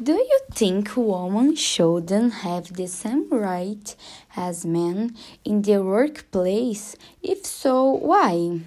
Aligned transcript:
Do 0.00 0.12
you 0.12 0.38
think 0.52 0.96
women 0.96 1.56
shouldn't 1.56 2.32
have 2.46 2.72
the 2.72 2.86
same 2.86 3.28
right 3.30 3.96
as 4.36 4.64
men 4.64 5.16
in 5.44 5.62
the 5.62 5.82
workplace? 5.82 6.94
If 7.20 7.44
so, 7.44 7.94
why? 7.94 8.60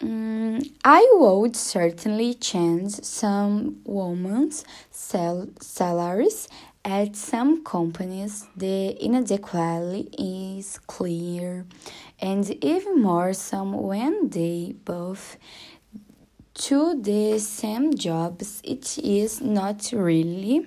Mm, 0.00 0.68
I 0.84 1.08
would 1.20 1.54
certainly 1.54 2.34
change 2.34 2.94
some 3.04 3.80
women's 3.84 4.64
sal- 4.90 5.50
salaries 5.60 6.48
at 6.84 7.14
some 7.14 7.62
companies. 7.62 8.48
The 8.56 8.96
inequality 9.00 10.08
is 10.58 10.80
clear, 10.80 11.64
and 12.20 12.50
even 12.64 13.00
more 13.00 13.34
so 13.34 13.62
when 13.62 14.30
they 14.30 14.74
both 14.84 15.36
to 16.60 17.00
the 17.00 17.38
same 17.38 17.94
jobs. 17.94 18.60
It 18.62 18.98
is 18.98 19.40
not 19.40 19.90
really. 19.92 20.66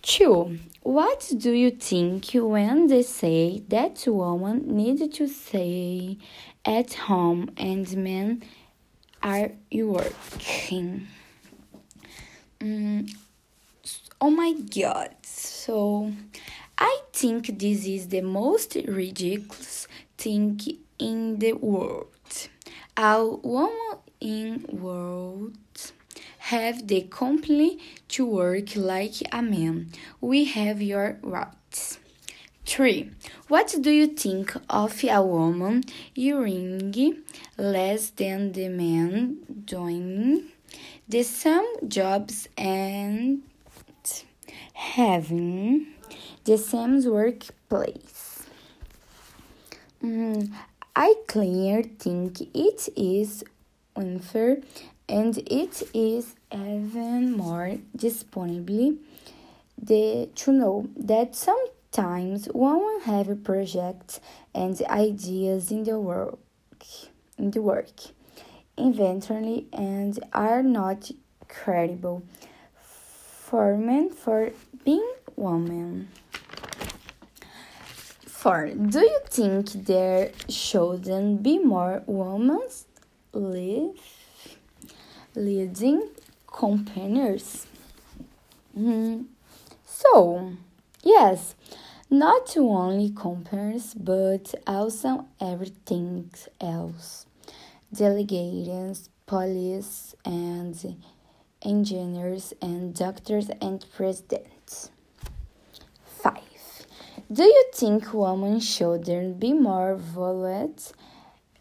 Two. 0.00 0.58
What 0.82 1.30
do 1.36 1.52
you 1.52 1.70
think 1.70 2.30
when 2.32 2.86
they 2.86 3.02
say 3.02 3.62
that 3.68 4.02
women 4.06 4.74
need 4.74 5.12
to 5.12 5.28
stay 5.28 6.16
at 6.64 6.94
home 6.94 7.50
and 7.58 7.94
men 7.94 8.42
are 9.22 9.50
working? 9.70 11.08
Mm, 12.58 13.14
oh 14.18 14.30
my 14.30 14.54
god. 14.74 15.14
So 15.22 16.10
I 16.78 17.00
think 17.12 17.58
this 17.58 17.84
is 17.84 18.08
the 18.08 18.22
most 18.22 18.76
ridiculous 18.76 19.86
thing 20.16 20.58
in 20.98 21.38
the 21.38 21.52
world. 21.52 22.17
A 23.00 23.24
woman 23.24 23.98
in 24.20 24.66
world 24.72 25.56
have 26.50 26.88
the 26.88 27.02
company 27.02 27.78
to 28.08 28.26
work 28.26 28.74
like 28.74 29.14
a 29.30 29.40
man. 29.40 29.92
We 30.20 30.46
have 30.46 30.82
your 30.82 31.20
rights. 31.22 32.00
3. 32.66 33.08
What 33.46 33.72
do 33.80 33.92
you 33.92 34.08
think 34.08 34.52
of 34.68 35.04
a 35.04 35.22
woman 35.22 35.84
earning 36.18 37.22
less 37.56 38.10
than 38.10 38.50
the 38.50 38.68
man 38.68 39.46
doing 39.64 40.48
the 41.08 41.22
same 41.22 41.66
jobs 41.86 42.48
and 42.58 43.42
having 44.72 45.86
the 46.42 46.58
same 46.58 47.04
workplace? 47.04 48.42
Mm, 50.02 50.52
I 51.00 51.14
clearly 51.28 51.84
think 51.96 52.40
it 52.40 52.88
is 52.96 53.44
unfair 53.94 54.62
and 55.08 55.38
it 55.38 55.80
is 55.94 56.34
even 56.52 57.36
more 57.36 57.76
disponible 57.94 58.96
the, 59.80 60.28
to 60.34 60.50
know 60.50 60.88
that 60.96 61.36
sometimes 61.36 62.48
women 62.52 63.02
have 63.04 63.44
projects 63.44 64.18
and 64.52 64.82
ideas 64.90 65.70
in 65.70 65.84
the 65.84 66.00
work 66.00 66.36
in 67.38 67.52
the 67.52 67.62
work 67.62 67.94
eventually 68.76 69.68
and 69.72 70.18
are 70.32 70.64
not 70.64 71.12
credible 71.46 72.24
for 72.82 73.76
men 73.76 74.10
for 74.10 74.50
being 74.84 75.12
women. 75.36 76.08
For 78.48 78.66
do 78.70 79.00
you 79.00 79.20
think 79.26 79.72
there 79.84 80.30
shouldn't 80.48 81.42
be 81.42 81.58
more 81.58 82.02
women 82.06 82.66
live 83.34 84.00
leading 85.34 86.08
companies? 86.46 87.66
Mm. 88.74 89.26
So, 89.84 90.52
yes, 91.02 91.56
not 92.08 92.56
only 92.56 93.10
companies 93.10 93.92
but 93.92 94.54
also 94.66 95.26
everything 95.38 96.30
else. 96.58 97.26
Delegates, 97.92 99.10
police, 99.26 100.14
and 100.24 100.96
engineers, 101.60 102.54
and 102.62 102.94
doctors 102.94 103.50
and 103.60 103.84
presidents. 103.94 104.57
5. 107.28 107.36
Do 107.36 107.42
you 107.44 107.64
think 107.74 108.12
women 108.14 108.60
shouldn't 108.60 109.38
be 109.38 109.52
more 109.52 109.96
valued 109.96 110.80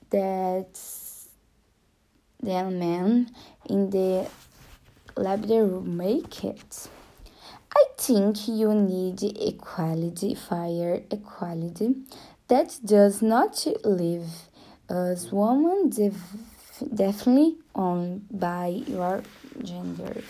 than 0.10 0.66
men 2.80 3.30
in 3.70 3.90
the 3.90 4.30
labor 5.16 5.68
market? 5.82 6.90
I 7.76 7.84
think 7.98 8.48
you 8.48 8.74
need 8.74 9.22
equality, 9.24 10.36
fire 10.36 11.04
equality. 11.12 11.96
That 12.48 12.80
does 12.86 13.22
not 13.22 13.68
leave 13.84 14.30
us 14.90 15.32
women 15.32 15.90
def- 15.90 16.36
definitely 16.94 17.58
on 17.76 18.26
by 18.32 18.84
your 18.88 19.22
gender. 19.62 20.22